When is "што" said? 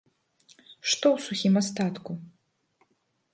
0.89-1.05